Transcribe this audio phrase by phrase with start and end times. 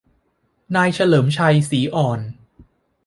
[0.75, 2.19] นายเฉลิมชัย ศรีอ่อน